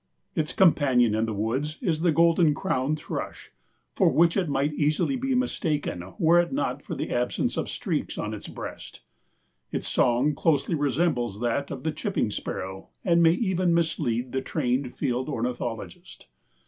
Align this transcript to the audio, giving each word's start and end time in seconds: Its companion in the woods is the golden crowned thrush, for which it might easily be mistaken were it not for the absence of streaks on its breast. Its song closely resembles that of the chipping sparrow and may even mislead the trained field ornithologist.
Its 0.33 0.51
companion 0.51 1.13
in 1.13 1.27
the 1.27 1.31
woods 1.35 1.77
is 1.79 2.01
the 2.01 2.11
golden 2.11 2.55
crowned 2.55 2.97
thrush, 2.97 3.51
for 3.93 4.09
which 4.09 4.35
it 4.35 4.49
might 4.49 4.73
easily 4.73 5.15
be 5.15 5.35
mistaken 5.35 6.03
were 6.17 6.39
it 6.39 6.51
not 6.51 6.81
for 6.81 6.95
the 6.95 7.11
absence 7.11 7.55
of 7.55 7.69
streaks 7.69 8.17
on 8.17 8.33
its 8.33 8.47
breast. 8.47 9.01
Its 9.71 9.87
song 9.87 10.33
closely 10.33 10.73
resembles 10.73 11.39
that 11.39 11.69
of 11.69 11.83
the 11.83 11.91
chipping 11.91 12.31
sparrow 12.31 12.89
and 13.05 13.21
may 13.21 13.33
even 13.33 13.75
mislead 13.75 14.31
the 14.31 14.41
trained 14.41 14.95
field 14.97 15.29
ornithologist. 15.29 16.27